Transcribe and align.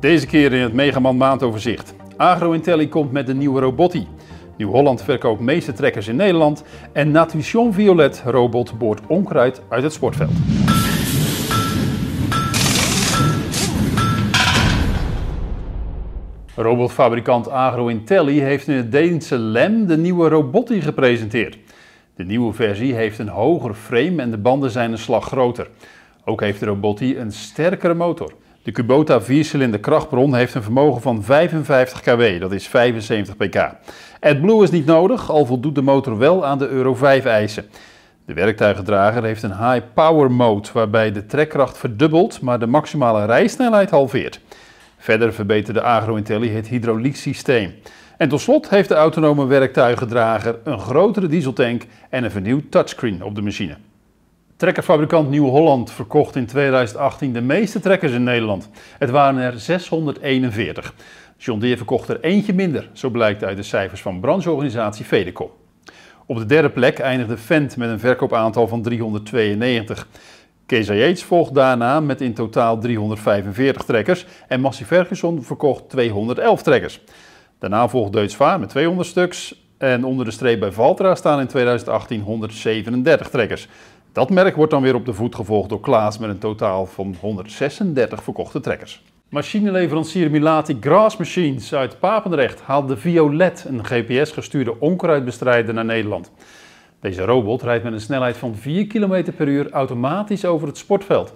Deze 0.00 0.26
keer 0.26 0.52
in 0.52 0.60
het 0.60 0.72
Megaman 0.72 1.16
maandoverzicht. 1.16 1.94
AgroIntelli 2.16 2.88
komt 2.88 3.12
met 3.12 3.26
de 3.26 3.34
nieuwe 3.34 3.60
Robotti. 3.60 4.06
Nieuw-Holland 4.56 5.02
verkoopt 5.02 5.40
meeste 5.40 5.72
trekkers 5.72 6.08
in 6.08 6.16
Nederland. 6.16 6.64
En 6.92 7.10
Natution 7.10 7.72
Violet 7.72 8.22
robot 8.26 8.78
boort 8.78 9.00
onkruid 9.06 9.62
uit 9.68 9.82
het 9.82 9.92
sportveld. 9.92 10.30
Robotfabrikant 16.54 17.48
AgroIntelli 17.50 18.40
heeft 18.40 18.68
in 18.68 18.74
het 18.74 18.92
Deense 18.92 19.38
Lem 19.38 19.86
de 19.86 19.96
nieuwe 19.96 20.28
Robotti 20.28 20.80
gepresenteerd. 20.80 21.58
De 22.14 22.24
nieuwe 22.24 22.52
versie 22.52 22.94
heeft 22.94 23.18
een 23.18 23.28
hoger 23.28 23.74
frame 23.74 24.22
en 24.22 24.30
de 24.30 24.38
banden 24.38 24.70
zijn 24.70 24.92
een 24.92 24.98
slag 24.98 25.24
groter. 25.24 25.70
Ook 26.24 26.40
heeft 26.40 26.60
de 26.60 26.66
Robotti 26.66 27.18
een 27.18 27.32
sterkere 27.32 27.94
motor. 27.94 28.32
De 28.62 28.72
Kubota 28.72 29.20
4-cilinder 29.22 29.80
krachtbron 29.80 30.34
heeft 30.34 30.54
een 30.54 30.62
vermogen 30.62 31.02
van 31.02 31.22
55 31.22 32.00
kW, 32.00 32.40
dat 32.40 32.52
is 32.52 32.68
75 32.68 33.36
pk. 33.36 33.70
AdBlue 34.20 34.62
is 34.62 34.70
niet 34.70 34.86
nodig, 34.86 35.30
al 35.30 35.46
voldoet 35.46 35.74
de 35.74 35.82
motor 35.82 36.18
wel 36.18 36.46
aan 36.46 36.58
de 36.58 36.68
Euro 36.68 36.94
5 36.94 37.24
eisen. 37.24 37.64
De 38.26 38.34
werktuigendrager 38.34 39.24
heeft 39.24 39.42
een 39.42 39.70
high 39.70 39.84
power 39.94 40.30
mode 40.30 40.68
waarbij 40.72 41.12
de 41.12 41.26
trekkracht 41.26 41.78
verdubbelt, 41.78 42.40
maar 42.40 42.58
de 42.58 42.66
maximale 42.66 43.24
rijsnelheid 43.24 43.90
halveert. 43.90 44.40
Verder 44.98 45.32
verbeterde 45.32 45.82
AgroIntelli 45.82 46.50
het 46.50 46.68
hydrauliek 46.68 47.16
systeem. 47.16 47.74
En 48.16 48.28
tot 48.28 48.40
slot 48.40 48.68
heeft 48.68 48.88
de 48.88 48.94
autonome 48.94 49.46
werktuigendrager 49.46 50.58
een 50.64 50.78
grotere 50.78 51.26
dieseltank 51.26 51.82
en 52.10 52.24
een 52.24 52.30
vernieuwd 52.30 52.70
touchscreen 52.70 53.24
op 53.24 53.34
de 53.34 53.42
machine. 53.42 53.76
Trekkerfabrikant 54.60 55.30
Nieuw-Holland 55.30 55.92
verkocht 55.92 56.36
in 56.36 56.46
2018 56.46 57.32
de 57.32 57.40
meeste 57.40 57.80
trekkers 57.80 58.12
in 58.12 58.22
Nederland. 58.22 58.68
Het 58.98 59.10
waren 59.10 59.40
er 59.40 59.60
641. 59.60 60.94
John 61.36 61.60
Deere 61.60 61.76
verkocht 61.76 62.08
er 62.08 62.20
eentje 62.20 62.52
minder, 62.52 62.88
zo 62.92 63.10
blijkt 63.10 63.44
uit 63.44 63.56
de 63.56 63.62
cijfers 63.62 64.02
van 64.02 64.20
brancheorganisatie 64.20 65.04
Fedecom. 65.04 65.50
Op 66.26 66.36
de 66.36 66.46
derde 66.46 66.70
plek 66.70 66.98
eindigde 66.98 67.36
Fendt 67.36 67.76
met 67.76 67.90
een 67.90 67.98
verkoopaantal 67.98 68.68
van 68.68 68.82
392. 68.82 70.08
Kees 70.66 70.86
Yates 70.86 71.24
volgt 71.24 71.54
daarna 71.54 72.00
met 72.00 72.20
in 72.20 72.34
totaal 72.34 72.78
345 72.78 73.82
trekkers 73.82 74.26
en 74.48 74.60
Massey 74.60 74.86
Ferguson 74.86 75.42
verkocht 75.42 75.88
211 75.88 76.62
trekkers. 76.62 77.00
Daarna 77.58 77.88
volgt 77.88 78.12
Deutz 78.12 78.34
Vaar 78.34 78.60
met 78.60 78.68
200 78.68 79.08
stuks 79.08 79.68
en 79.78 80.04
onder 80.04 80.24
de 80.24 80.30
streep 80.30 80.60
bij 80.60 80.72
Valtra 80.72 81.14
staan 81.14 81.40
in 81.40 81.46
2018 81.46 82.20
137 82.20 83.28
trekkers. 83.30 83.68
Dat 84.12 84.30
merk 84.30 84.56
wordt 84.56 84.70
dan 84.70 84.82
weer 84.82 84.94
op 84.94 85.06
de 85.06 85.12
voet 85.12 85.34
gevolgd 85.34 85.68
door 85.68 85.80
Klaas 85.80 86.18
met 86.18 86.30
een 86.30 86.38
totaal 86.38 86.86
van 86.86 87.16
136 87.20 88.22
verkochte 88.22 88.60
trekkers. 88.60 89.02
Machineleverancier 89.28 90.30
Milati 90.30 90.76
Grass 90.80 91.16
Machines 91.16 91.74
uit 91.74 91.98
Papendrecht 91.98 92.60
haalde 92.60 92.94
de 92.94 93.00
Violet, 93.00 93.64
een 93.68 93.84
GPS-gestuurde 93.84 94.80
onkruidbestrijder, 94.80 95.74
naar 95.74 95.84
Nederland. 95.84 96.32
Deze 97.00 97.24
robot 97.24 97.62
rijdt 97.62 97.84
met 97.84 97.92
een 97.92 98.00
snelheid 98.00 98.36
van 98.36 98.54
4 98.54 98.86
km 98.86 99.32
per 99.36 99.48
uur 99.48 99.70
automatisch 99.70 100.44
over 100.44 100.66
het 100.66 100.76
sportveld. 100.76 101.34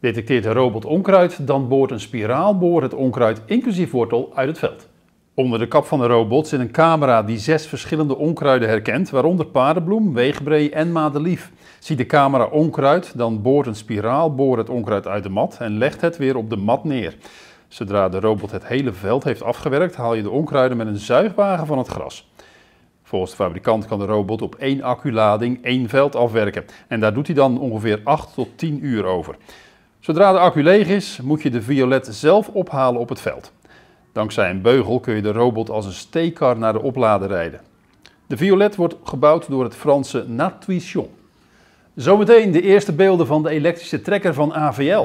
Detecteert 0.00 0.42
de 0.42 0.52
robot 0.52 0.84
onkruid, 0.84 1.46
dan 1.46 1.68
boort 1.68 1.90
een 1.90 2.00
spiraalboor 2.00 2.82
het 2.82 2.94
onkruid 2.94 3.42
inclusief 3.46 3.90
wortel 3.90 4.30
uit 4.34 4.48
het 4.48 4.58
veld. 4.58 4.88
Onder 5.34 5.58
de 5.58 5.68
kap 5.68 5.84
van 5.84 5.98
de 5.98 6.06
robot 6.06 6.46
zit 6.46 6.60
een 6.60 6.70
camera 6.70 7.22
die 7.22 7.38
zes 7.38 7.66
verschillende 7.66 8.16
onkruiden 8.16 8.68
herkent, 8.68 9.10
waaronder 9.10 9.46
paardenbloem, 9.46 10.14
weegbree 10.14 10.70
en 10.70 10.92
madelief. 10.92 11.52
Ziet 11.78 11.98
de 11.98 12.06
camera 12.06 12.44
onkruid, 12.44 13.12
dan 13.16 13.42
boort 13.42 13.66
een 13.66 13.74
spiraalboor 13.74 14.58
het 14.58 14.70
onkruid 14.70 15.06
uit 15.06 15.22
de 15.22 15.28
mat 15.28 15.56
en 15.60 15.78
legt 15.78 16.00
het 16.00 16.16
weer 16.16 16.36
op 16.36 16.50
de 16.50 16.56
mat 16.56 16.84
neer. 16.84 17.16
Zodra 17.68 18.08
de 18.08 18.20
robot 18.20 18.50
het 18.50 18.66
hele 18.66 18.92
veld 18.92 19.24
heeft 19.24 19.42
afgewerkt, 19.42 19.96
haal 19.96 20.14
je 20.14 20.22
de 20.22 20.30
onkruiden 20.30 20.76
met 20.76 20.86
een 20.86 20.96
zuigwagen 20.96 21.66
van 21.66 21.78
het 21.78 21.88
gras. 21.88 22.30
Volgens 23.02 23.30
de 23.30 23.36
fabrikant 23.36 23.86
kan 23.86 23.98
de 23.98 24.04
robot 24.04 24.42
op 24.42 24.54
één 24.54 24.82
acculading 24.82 25.64
één 25.64 25.88
veld 25.88 26.16
afwerken 26.16 26.64
en 26.88 27.00
daar 27.00 27.14
doet 27.14 27.26
hij 27.26 27.36
dan 27.36 27.60
ongeveer 27.60 28.00
8 28.04 28.34
tot 28.34 28.48
10 28.58 28.84
uur 28.84 29.04
over. 29.04 29.36
Zodra 30.00 30.32
de 30.32 30.38
accu 30.38 30.62
leeg 30.62 30.88
is, 30.88 31.20
moet 31.22 31.42
je 31.42 31.50
de 31.50 31.62
Violet 31.62 32.06
zelf 32.10 32.48
ophalen 32.48 33.00
op 33.00 33.08
het 33.08 33.20
veld. 33.20 33.52
Dankzij 34.12 34.50
een 34.50 34.62
beugel 34.62 35.00
kun 35.00 35.14
je 35.14 35.22
de 35.22 35.32
robot 35.32 35.70
als 35.70 35.86
een 35.86 35.92
steekkar 35.92 36.58
naar 36.58 36.72
de 36.72 36.82
oplader 36.82 37.28
rijden. 37.28 37.60
De 38.26 38.36
Violet 38.36 38.76
wordt 38.76 38.96
gebouwd 39.04 39.48
door 39.48 39.64
het 39.64 39.74
Franse 39.74 40.24
Natuition. 40.28 41.08
Zometeen 41.98 42.52
de 42.52 42.62
eerste 42.62 42.92
beelden 42.92 43.26
van 43.26 43.42
de 43.42 43.50
elektrische 43.50 44.00
trekker 44.00 44.34
van 44.34 44.54
AVL. 44.54 45.04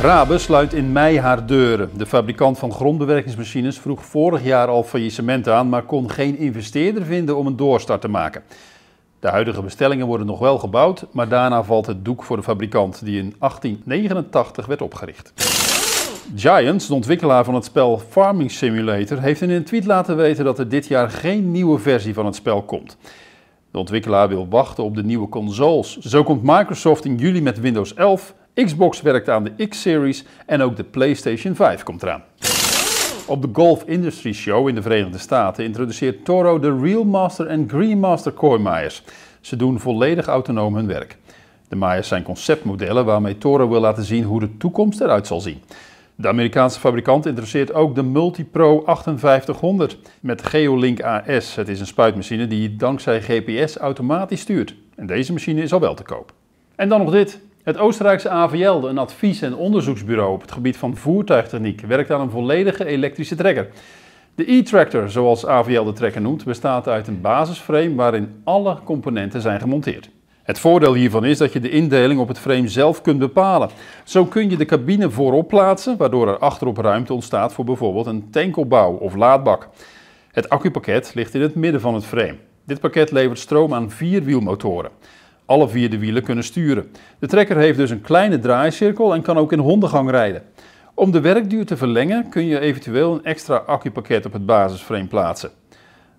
Rabe 0.00 0.38
sluit 0.38 0.72
in 0.72 0.92
mei 0.92 1.18
haar 1.18 1.46
deuren. 1.46 1.90
De 1.96 2.06
fabrikant 2.06 2.58
van 2.58 2.72
grondbewerkingsmachines 2.72 3.78
vroeg 3.78 4.04
vorig 4.04 4.44
jaar 4.44 4.68
al 4.68 4.82
faillissement 4.82 5.48
aan, 5.48 5.68
maar 5.68 5.82
kon 5.82 6.10
geen 6.10 6.38
investeerder 6.38 7.04
vinden 7.04 7.36
om 7.36 7.46
een 7.46 7.56
doorstart 7.56 8.00
te 8.00 8.08
maken. 8.08 8.42
De 9.20 9.28
huidige 9.28 9.62
bestellingen 9.62 10.06
worden 10.06 10.26
nog 10.26 10.38
wel 10.38 10.58
gebouwd, 10.58 11.06
maar 11.10 11.28
daarna 11.28 11.62
valt 11.62 11.86
het 11.86 12.04
doek 12.04 12.22
voor 12.22 12.36
de 12.36 12.42
fabrikant 12.42 13.04
die 13.04 13.18
in 13.18 13.34
1889 13.38 14.66
werd 14.66 14.82
opgericht. 14.82 15.32
Giants, 16.34 16.86
de 16.86 16.94
ontwikkelaar 16.94 17.44
van 17.44 17.54
het 17.54 17.64
spel 17.64 17.98
Farming 17.98 18.50
Simulator, 18.50 19.20
heeft 19.20 19.40
in 19.40 19.50
een 19.50 19.64
tweet 19.64 19.84
laten 19.84 20.16
weten 20.16 20.44
dat 20.44 20.58
er 20.58 20.68
dit 20.68 20.86
jaar 20.86 21.10
geen 21.10 21.50
nieuwe 21.50 21.78
versie 21.78 22.14
van 22.14 22.26
het 22.26 22.34
spel 22.34 22.62
komt. 22.62 22.96
De 23.70 23.78
ontwikkelaar 23.78 24.28
wil 24.28 24.48
wachten 24.48 24.84
op 24.84 24.94
de 24.94 25.04
nieuwe 25.04 25.28
consoles. 25.28 25.98
Zo 25.98 26.22
komt 26.22 26.42
Microsoft 26.42 27.04
in 27.04 27.16
juli 27.16 27.42
met 27.42 27.60
Windows 27.60 27.94
11, 27.94 28.34
Xbox 28.64 29.02
werkt 29.02 29.28
aan 29.28 29.44
de 29.44 29.66
X-Series 29.68 30.24
en 30.46 30.62
ook 30.62 30.76
de 30.76 30.84
PlayStation 30.84 31.54
5 31.54 31.82
komt 31.82 32.02
eraan. 32.02 32.22
Op 33.28 33.42
de 33.42 33.48
Golf 33.52 33.82
Industry 33.86 34.32
Show 34.32 34.68
in 34.68 34.74
de 34.74 34.82
Verenigde 34.82 35.18
Staten 35.18 35.64
introduceert 35.64 36.24
Toro 36.24 36.58
de 36.58 36.78
Real 36.80 37.04
Master 37.04 37.46
en 37.46 37.68
Green 37.68 37.98
Master 37.98 38.60
Maaiers. 38.60 39.02
Ze 39.40 39.56
doen 39.56 39.80
volledig 39.80 40.26
autonoom 40.26 40.74
hun 40.74 40.86
werk. 40.86 41.16
De 41.68 41.76
maaiers 41.76 42.08
zijn 42.08 42.22
conceptmodellen 42.22 43.04
waarmee 43.04 43.38
Toro 43.38 43.68
wil 43.68 43.80
laten 43.80 44.04
zien 44.04 44.24
hoe 44.24 44.40
de 44.40 44.56
toekomst 44.56 45.00
eruit 45.00 45.26
zal 45.26 45.40
zien. 45.40 45.62
De 46.14 46.28
Amerikaanse 46.28 46.80
fabrikant 46.80 47.26
introduceert 47.26 47.74
ook 47.74 47.94
de 47.94 48.02
MultiPro 48.02 48.82
5800 48.84 49.98
met 50.20 50.46
Geolink 50.46 51.02
AS. 51.02 51.54
Het 51.54 51.68
is 51.68 51.80
een 51.80 51.86
spuitmachine 51.86 52.46
die 52.46 52.76
dankzij 52.76 53.20
GPS 53.20 53.76
automatisch 53.76 54.40
stuurt. 54.40 54.74
En 54.96 55.06
deze 55.06 55.32
machine 55.32 55.62
is 55.62 55.72
al 55.72 55.80
wel 55.80 55.94
te 55.94 56.02
koop. 56.02 56.32
En 56.74 56.88
dan 56.88 57.00
nog 57.00 57.10
dit. 57.10 57.40
Het 57.66 57.78
Oostenrijkse 57.78 58.28
AVL, 58.28 58.86
een 58.86 58.98
advies- 58.98 59.42
en 59.42 59.56
onderzoeksbureau 59.56 60.32
op 60.32 60.40
het 60.40 60.52
gebied 60.52 60.76
van 60.76 60.96
voertuigtechniek, 60.96 61.80
werkt 61.80 62.10
aan 62.10 62.20
een 62.20 62.30
volledige 62.30 62.84
elektrische 62.84 63.34
trekker. 63.34 63.68
De 64.34 64.52
e-tractor, 64.52 65.10
zoals 65.10 65.46
AVL 65.46 65.82
de 65.82 65.92
trekker 65.92 66.20
noemt, 66.20 66.44
bestaat 66.44 66.88
uit 66.88 67.06
een 67.06 67.20
basisframe 67.20 67.94
waarin 67.94 68.40
alle 68.44 68.78
componenten 68.84 69.40
zijn 69.40 69.60
gemonteerd. 69.60 70.10
Het 70.42 70.58
voordeel 70.58 70.94
hiervan 70.94 71.24
is 71.24 71.38
dat 71.38 71.52
je 71.52 71.60
de 71.60 71.70
indeling 71.70 72.20
op 72.20 72.28
het 72.28 72.38
frame 72.38 72.68
zelf 72.68 73.02
kunt 73.02 73.18
bepalen. 73.18 73.68
Zo 74.04 74.24
kun 74.24 74.50
je 74.50 74.56
de 74.56 74.64
cabine 74.64 75.10
voorop 75.10 75.48
plaatsen, 75.48 75.96
waardoor 75.96 76.28
er 76.28 76.38
achterop 76.38 76.76
ruimte 76.76 77.12
ontstaat 77.12 77.52
voor 77.52 77.64
bijvoorbeeld 77.64 78.06
een 78.06 78.30
tankelbouw 78.30 78.92
of 78.92 79.14
laadbak. 79.14 79.68
Het 80.32 80.48
accupakket 80.48 81.12
ligt 81.14 81.34
in 81.34 81.40
het 81.40 81.54
midden 81.54 81.80
van 81.80 81.94
het 81.94 82.04
frame. 82.04 82.36
Dit 82.64 82.80
pakket 82.80 83.10
levert 83.10 83.38
stroom 83.38 83.74
aan 83.74 83.90
vier 83.90 84.22
wielmotoren. 84.22 84.90
Alle 85.46 85.68
vier 85.68 85.90
de 85.90 85.98
wielen 85.98 86.22
kunnen 86.22 86.44
sturen. 86.44 86.90
De 87.18 87.26
trekker 87.26 87.56
heeft 87.56 87.78
dus 87.78 87.90
een 87.90 88.00
kleine 88.00 88.38
draaicirkel 88.38 89.14
en 89.14 89.22
kan 89.22 89.38
ook 89.38 89.52
in 89.52 89.58
hondengang 89.58 90.10
rijden. 90.10 90.42
Om 90.94 91.10
de 91.10 91.20
werkduur 91.20 91.66
te 91.66 91.76
verlengen 91.76 92.28
kun 92.28 92.46
je 92.46 92.60
eventueel 92.60 93.14
een 93.14 93.24
extra 93.24 93.56
accupakket 93.56 94.26
op 94.26 94.32
het 94.32 94.46
basisframe 94.46 95.06
plaatsen. 95.06 95.50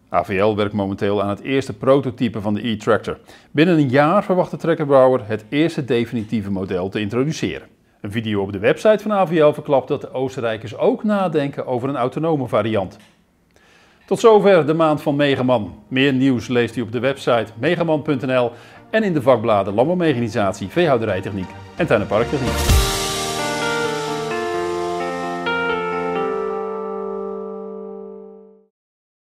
AVL 0.10 0.56
werkt 0.56 0.74
momenteel 0.74 1.22
aan 1.22 1.30
het 1.30 1.42
eerste 1.42 1.74
prototype 1.74 2.42
van 2.42 2.54
de 2.54 2.68
e-tractor. 2.68 3.18
Binnen 3.52 3.78
een 3.78 3.90
jaar 3.90 4.24
verwacht 4.24 4.52
de 4.52 4.58
trekkerbouwer 4.58 5.22
het 5.28 5.46
eerste 5.50 5.86
definitieve 5.86 6.52
model 6.52 6.90
te 6.90 7.00
introduceren. 7.00 7.68
Een 8.02 8.12
video 8.12 8.42
op 8.42 8.52
de 8.52 8.60
website 8.60 9.04
van 9.04 9.12
AVL 9.12 9.52
verklapt 9.52 9.88
dat 9.88 10.02
de 10.02 10.14
Oostenrijkers 10.14 10.78
ook 10.78 11.04
nadenken 11.04 11.66
over 11.66 11.90
een 11.90 11.96
autonome 11.96 12.48
variant. 12.48 12.98
Tot 14.08 14.20
zover 14.20 14.66
de 14.66 14.74
maand 14.74 15.02
van 15.02 15.16
Megaman. 15.16 15.76
Meer 15.88 16.14
nieuws 16.14 16.48
leest 16.48 16.76
u 16.76 16.82
op 16.82 16.92
de 16.92 17.00
website 17.00 17.46
megaman.nl 17.60 18.52
en 18.90 19.04
in 19.04 19.14
de 19.14 19.22
vakbladen 19.22 19.74
Landbouwmechanisatie, 19.74 20.68
Veehouderijtechniek 20.68 21.50
en 21.76 21.88
Tuin- 21.88 22.02
en. 22.02 22.97